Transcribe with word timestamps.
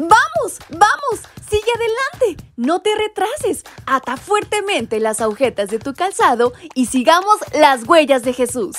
¡Vamos! 0.00 0.58
¡Vamos! 0.70 1.28
¡Sigue 1.50 1.70
adelante! 1.74 2.42
No 2.56 2.80
te 2.80 2.88
retrases. 2.94 3.64
Ata 3.84 4.16
fuertemente 4.16 4.98
las 4.98 5.20
agujetas 5.20 5.68
de 5.68 5.78
tu 5.78 5.92
calzado 5.92 6.54
y 6.74 6.86
sigamos 6.86 7.36
las 7.52 7.86
huellas 7.86 8.22
de 8.22 8.32
Jesús. 8.32 8.76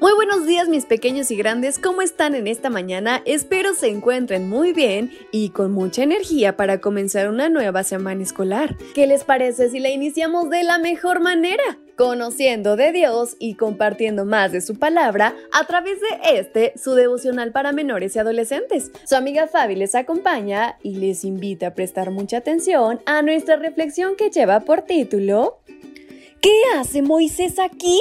Muy 0.00 0.12
buenos 0.12 0.46
días 0.46 0.68
mis 0.68 0.86
pequeños 0.86 1.32
y 1.32 1.36
grandes, 1.36 1.80
¿cómo 1.80 2.02
están 2.02 2.36
en 2.36 2.46
esta 2.46 2.70
mañana? 2.70 3.20
Espero 3.24 3.74
se 3.74 3.88
encuentren 3.88 4.48
muy 4.48 4.72
bien 4.72 5.10
y 5.32 5.48
con 5.48 5.72
mucha 5.72 6.04
energía 6.04 6.56
para 6.56 6.80
comenzar 6.80 7.28
una 7.28 7.48
nueva 7.48 7.82
semana 7.82 8.22
escolar. 8.22 8.76
¿Qué 8.94 9.08
les 9.08 9.24
parece 9.24 9.68
si 9.70 9.80
la 9.80 9.88
iniciamos 9.88 10.48
de 10.48 10.62
la 10.62 10.78
mejor 10.78 11.18
manera? 11.20 11.78
Conociendo 11.96 12.76
de 12.76 12.92
Dios 12.92 13.36
y 13.38 13.54
compartiendo 13.54 14.24
más 14.24 14.52
de 14.52 14.60
su 14.60 14.78
palabra 14.78 15.34
a 15.52 15.66
través 15.66 16.00
de 16.00 16.38
este, 16.38 16.72
su 16.76 16.94
devocional 16.94 17.52
para 17.52 17.72
menores 17.72 18.16
y 18.16 18.18
adolescentes. 18.18 18.90
Su 19.04 19.16
amiga 19.16 19.46
Fabi 19.46 19.76
les 19.76 19.94
acompaña 19.94 20.76
y 20.82 20.96
les 20.96 21.24
invita 21.24 21.68
a 21.68 21.74
prestar 21.74 22.10
mucha 22.10 22.38
atención 22.38 23.00
a 23.06 23.22
nuestra 23.22 23.56
reflexión 23.56 24.16
que 24.16 24.30
lleva 24.30 24.60
por 24.60 24.82
título 24.82 25.58
¿Qué 26.40 26.52
hace 26.76 27.02
Moisés 27.02 27.58
aquí? 27.58 28.00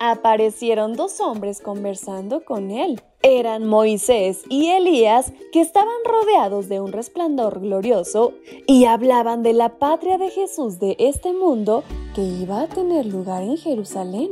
aparecieron 0.00 0.94
dos 0.94 1.20
hombres 1.20 1.60
conversando 1.60 2.44
con 2.44 2.70
él. 2.70 3.00
Eran 3.22 3.66
Moisés 3.66 4.44
y 4.48 4.68
Elías 4.68 5.32
que 5.52 5.60
estaban 5.60 5.94
rodeados 6.04 6.70
de 6.70 6.80
un 6.80 6.90
resplandor 6.90 7.60
glorioso 7.60 8.32
y 8.66 8.86
hablaban 8.86 9.42
de 9.42 9.52
la 9.52 9.78
patria 9.78 10.16
de 10.16 10.30
Jesús 10.30 10.78
de 10.78 10.96
este 10.98 11.34
mundo 11.34 11.84
que 12.14 12.22
iba 12.22 12.62
a 12.62 12.66
tener 12.66 13.06
lugar 13.06 13.42
en 13.42 13.56
Jerusalén. 13.56 14.30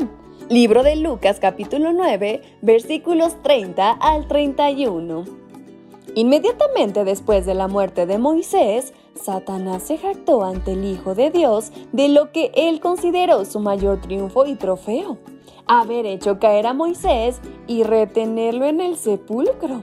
Libro 0.48 0.82
de 0.82 0.96
Lucas 0.96 1.38
capítulo 1.40 1.92
9 1.92 2.40
versículos 2.62 3.40
30 3.42 3.90
al 3.90 4.26
31. 4.26 5.24
Inmediatamente 6.14 7.04
después 7.04 7.46
de 7.46 7.54
la 7.54 7.68
muerte 7.68 8.06
de 8.06 8.18
Moisés, 8.18 8.94
Satanás 9.14 9.82
se 9.82 9.98
jactó 9.98 10.44
ante 10.44 10.72
el 10.72 10.84
Hijo 10.84 11.14
de 11.14 11.30
Dios 11.30 11.72
de 11.92 12.08
lo 12.08 12.32
que 12.32 12.50
él 12.54 12.80
consideró 12.80 13.44
su 13.44 13.60
mayor 13.60 14.00
triunfo 14.00 14.46
y 14.46 14.54
trofeo 14.54 15.18
haber 15.68 16.06
hecho 16.06 16.38
caer 16.38 16.66
a 16.66 16.72
Moisés 16.72 17.40
y 17.66 17.84
retenerlo 17.84 18.64
en 18.64 18.80
el 18.80 18.96
sepulcro. 18.96 19.82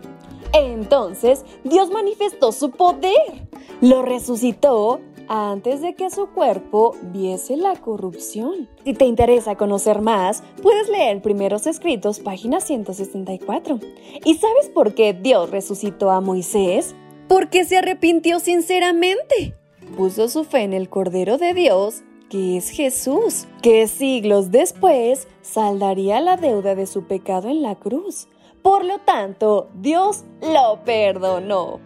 Entonces 0.52 1.46
Dios 1.64 1.92
manifestó 1.92 2.52
su 2.52 2.72
poder, 2.72 3.48
lo 3.82 4.02
resucitó 4.02 5.00
antes 5.28 5.82
de 5.82 5.96
que 5.96 6.10
su 6.10 6.28
cuerpo 6.28 6.96
viese 7.02 7.58
la 7.58 7.76
corrupción. 7.76 8.70
Si 8.84 8.94
te 8.94 9.06
interesa 9.06 9.56
conocer 9.56 10.02
más, 10.02 10.44
puedes 10.62 10.90
leer 10.90 11.22
Primeros 11.22 11.68
Escritos, 11.68 12.20
página 12.20 12.60
164. 12.60 13.80
¿Y 14.24 14.36
sabes 14.36 14.70
por 14.70 14.94
qué 14.94 15.14
Dios 15.14 15.52
resucitó 15.52 16.12
a 16.12 16.22
Moisés? 16.22 16.96
Porque 17.28 17.66
se 17.66 17.78
arrepintió 17.78 18.40
sinceramente. 18.40 19.56
Puso 19.98 20.30
su 20.30 20.44
fe 20.44 20.62
en 20.62 20.74
el 20.74 20.90
Cordero 20.90 21.38
de 21.38 21.54
Dios 21.54 22.04
que 22.30 22.58
es 22.58 22.70
Jesús, 22.70 23.48
que 23.62 23.88
siglos 23.88 24.52
después 24.52 25.28
saldaría 25.42 26.20
la 26.22 26.38
deuda 26.38 26.76
de 26.76 26.88
su 26.88 27.06
pecado 27.06 27.50
en 27.50 27.62
la 27.62 27.76
cruz. 27.76 28.28
Por 28.62 28.84
lo 28.84 29.00
tanto, 29.00 29.70
Dios 29.76 30.24
lo 30.42 30.84
perdonó. 30.84 31.80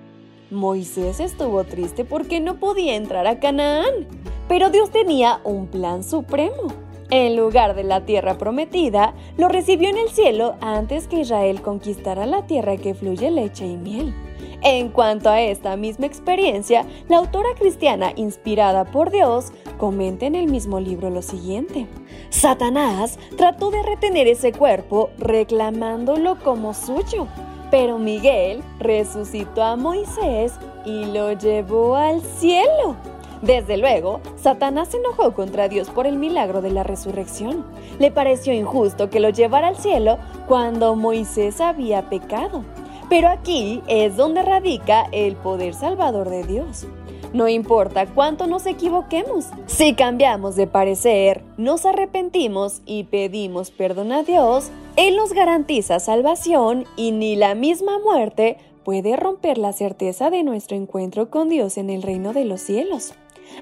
Moisés 0.51 1.19
estuvo 1.19 1.63
triste 1.63 2.05
porque 2.05 2.39
no 2.39 2.59
podía 2.59 2.95
entrar 2.95 3.27
a 3.27 3.39
Canaán, 3.39 4.07
pero 4.47 4.69
Dios 4.69 4.89
tenía 4.89 5.41
un 5.43 5.67
plan 5.67 6.03
supremo. 6.03 6.73
En 7.11 7.35
lugar 7.35 7.75
de 7.75 7.83
la 7.83 8.05
tierra 8.05 8.37
prometida, 8.37 9.13
lo 9.37 9.47
recibió 9.47 9.89
en 9.89 9.97
el 9.97 10.09
cielo 10.09 10.55
antes 10.61 11.07
que 11.07 11.21
Israel 11.21 11.61
conquistara 11.61 12.25
la 12.25 12.45
tierra 12.45 12.77
que 12.77 12.93
fluye 12.93 13.31
leche 13.31 13.65
y 13.65 13.77
miel. 13.77 14.13
En 14.61 14.89
cuanto 14.89 15.29
a 15.29 15.41
esta 15.41 15.75
misma 15.77 16.05
experiencia, 16.05 16.85
la 17.07 17.17
autora 17.17 17.49
cristiana 17.57 18.11
inspirada 18.15 18.85
por 18.85 19.09
Dios 19.09 19.51
comenta 19.77 20.25
en 20.25 20.35
el 20.35 20.47
mismo 20.47 20.79
libro 20.79 21.09
lo 21.09 21.21
siguiente. 21.21 21.87
Satanás 22.29 23.17
trató 23.37 23.71
de 23.71 23.81
retener 23.81 24.27
ese 24.27 24.51
cuerpo 24.51 25.09
reclamándolo 25.17 26.37
como 26.43 26.73
suyo, 26.73 27.27
pero 27.71 27.97
Miguel 27.97 28.61
resucitó 28.79 29.63
a 29.63 29.75
Moisés 29.75 30.53
y 30.85 31.05
lo 31.05 31.33
llevó 31.33 31.95
al 31.95 32.21
cielo. 32.21 32.95
Desde 33.41 33.77
luego, 33.77 34.19
Satanás 34.35 34.89
se 34.89 34.97
enojó 34.97 35.33
contra 35.33 35.69
Dios 35.69 35.89
por 35.89 36.05
el 36.05 36.17
milagro 36.17 36.61
de 36.61 36.71
la 36.71 36.83
resurrección. 36.83 37.65
Le 37.97 38.11
pareció 38.11 38.53
injusto 38.53 39.09
que 39.09 39.21
lo 39.21 39.29
llevara 39.29 39.69
al 39.69 39.77
cielo 39.77 40.17
cuando 40.47 40.95
Moisés 40.95 41.61
había 41.61 42.09
pecado. 42.09 42.63
Pero 43.09 43.29
aquí 43.29 43.81
es 43.87 44.17
donde 44.17 44.43
radica 44.43 45.07
el 45.11 45.35
poder 45.35 45.73
salvador 45.73 46.29
de 46.29 46.43
Dios. 46.43 46.85
No 47.31 47.47
importa 47.47 48.07
cuánto 48.07 48.47
nos 48.47 48.65
equivoquemos, 48.65 49.45
si 49.67 49.93
cambiamos 49.93 50.55
de 50.55 50.65
parecer, 50.65 51.43
nos 51.57 51.85
arrepentimos 51.85 52.81
y 52.87 53.03
pedimos 53.03 53.69
perdón 53.69 54.11
a 54.11 54.23
Dios, 54.23 54.71
Él 54.99 55.15
nos 55.15 55.31
garantiza 55.31 56.01
salvación 56.01 56.83
y 56.97 57.13
ni 57.13 57.37
la 57.37 57.55
misma 57.55 57.99
muerte 57.99 58.57
puede 58.83 59.15
romper 59.15 59.57
la 59.57 59.71
certeza 59.71 60.29
de 60.29 60.43
nuestro 60.43 60.75
encuentro 60.75 61.29
con 61.29 61.47
Dios 61.47 61.77
en 61.77 61.89
el 61.89 62.01
reino 62.01 62.33
de 62.33 62.43
los 62.43 62.59
cielos. 62.59 63.13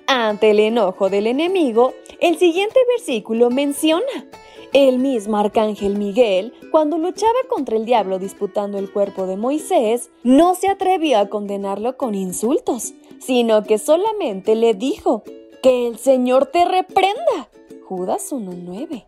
Ante 0.08 0.50
el 0.50 0.60
enojo 0.60 1.12
del 1.12 1.28
enemigo, 1.28 1.94
el 2.22 2.40
siguiente 2.40 2.80
versículo 2.96 3.52
menciona, 3.52 4.26
el 4.74 4.98
mismo 4.98 5.38
arcángel 5.38 6.00
Miguel, 6.00 6.56
cuando 6.72 6.98
luchaba 6.98 7.38
contra 7.48 7.78
el 7.78 7.86
diablo 7.86 8.18
disputando 8.18 8.80
el 8.80 8.92
cuerpo 8.92 9.28
de 9.28 9.38
Moisés, 9.38 10.10
no 10.24 10.56
se 10.56 10.70
atrevió 10.70 11.20
a 11.20 11.30
condenarlo 11.30 11.98
con 11.98 12.16
insultos, 12.16 12.96
sino 13.20 13.62
que 13.62 13.78
solamente 13.78 14.56
le 14.56 14.74
dijo, 14.74 15.22
que 15.62 15.86
el 15.86 16.00
Señor 16.00 16.48
te 16.48 16.66
reprenda. 16.66 17.50
Judas 17.86 18.32
1.9. 18.32 19.06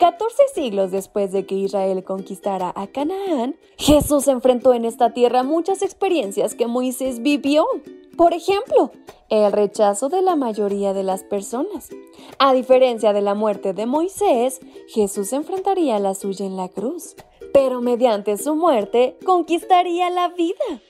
14 0.00 0.44
siglos 0.54 0.90
después 0.92 1.30
de 1.30 1.44
que 1.44 1.54
Israel 1.54 2.02
conquistara 2.04 2.72
a 2.74 2.86
Canaán, 2.86 3.56
Jesús 3.76 4.28
enfrentó 4.28 4.72
en 4.72 4.86
esta 4.86 5.12
tierra 5.12 5.42
muchas 5.42 5.82
experiencias 5.82 6.54
que 6.54 6.66
Moisés 6.66 7.20
vivió. 7.20 7.66
Por 8.16 8.32
ejemplo, 8.32 8.92
el 9.28 9.52
rechazo 9.52 10.08
de 10.08 10.22
la 10.22 10.36
mayoría 10.36 10.94
de 10.94 11.02
las 11.02 11.22
personas. 11.22 11.90
A 12.38 12.54
diferencia 12.54 13.12
de 13.12 13.20
la 13.20 13.34
muerte 13.34 13.74
de 13.74 13.84
Moisés, 13.84 14.60
Jesús 14.88 15.34
enfrentaría 15.34 15.98
la 15.98 16.14
suya 16.14 16.46
en 16.46 16.56
la 16.56 16.70
cruz, 16.70 17.14
pero 17.52 17.82
mediante 17.82 18.38
su 18.38 18.54
muerte 18.54 19.18
conquistaría 19.26 20.08
la 20.08 20.28
vida. 20.28 20.80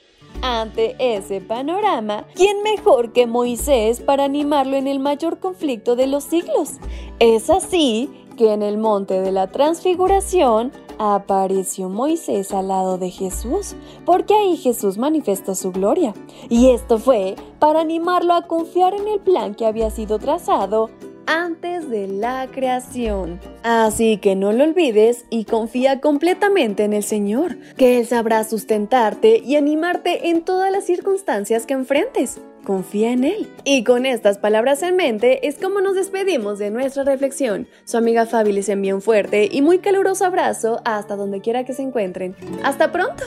Ante 0.43 0.95
ese 1.01 1.41
panorama, 1.41 2.27
¿quién 2.35 2.63
mejor 2.63 3.13
que 3.13 3.27
Moisés 3.27 4.01
para 4.01 4.25
animarlo 4.25 4.77
en 4.77 4.87
el 4.87 5.01
mayor 5.01 5.41
conflicto 5.41 5.97
de 5.97 6.07
los 6.07 6.23
siglos? 6.25 6.75
Es 7.19 7.51
así 7.51 8.09
que 8.41 8.55
en 8.55 8.63
el 8.63 8.79
monte 8.79 9.21
de 9.21 9.33
la 9.33 9.49
transfiguración 9.49 10.73
apareció 10.99 11.91
Moisés 11.91 12.55
al 12.55 12.69
lado 12.69 12.97
de 12.97 13.11
Jesús, 13.11 13.75
porque 14.07 14.33
ahí 14.33 14.57
Jesús 14.57 14.97
manifestó 14.97 15.55
su 15.55 15.73
gloria. 15.73 16.15
Y 16.49 16.71
esto 16.71 16.97
fue 16.97 17.37
para 17.59 17.83
animarlo 17.83 18.33
a 18.33 18.47
confiar 18.47 18.95
en 18.95 19.09
el 19.09 19.21
plan 19.21 19.55
que 19.55 19.67
había 19.67 19.91
sido 19.91 20.19
trazado 20.19 20.89
antes 21.31 21.89
de 21.89 22.09
la 22.09 22.49
creación. 22.51 23.41
Así 23.63 24.17
que 24.17 24.35
no 24.35 24.53
lo 24.53 24.65
olvides 24.65 25.27
y 25.31 25.45
confía 25.45 26.01
completamente 26.01 26.83
en 26.83 26.93
el 26.93 27.05
Señor, 27.05 27.57
que 27.77 27.99
Él 27.99 28.07
sabrá 28.07 28.43
sustentarte 28.43 29.39
y 29.39 29.55
animarte 29.55 30.31
en 30.31 30.43
todas 30.43 30.73
las 30.73 30.85
circunstancias 30.85 31.67
que 31.67 31.75
enfrentes. 31.75 32.41
Confía 32.65 33.13
en 33.13 33.23
Él. 33.23 33.49
Y 33.65 33.85
con 33.85 34.07
estas 34.07 34.39
palabras 34.39 34.83
en 34.83 34.97
mente 34.97 35.47
es 35.47 35.57
como 35.57 35.81
nos 35.81 35.95
despedimos 35.95 36.59
de 36.59 36.71
nuestra 36.71 37.05
reflexión. 37.05 37.69
Su 37.85 37.97
amiga 37.97 38.27
Fabi 38.27 38.53
les 38.53 38.69
envía 38.69 38.95
un 38.95 39.01
fuerte 39.01 39.49
y 39.51 39.63
muy 39.63 39.79
caluroso 39.79 40.25
abrazo 40.25 40.81
hasta 40.85 41.15
donde 41.15 41.41
quiera 41.41 41.65
que 41.65 41.75
se 41.75 41.83
encuentren. 41.83 42.35
¡Hasta 42.65 42.91
pronto! 42.91 43.25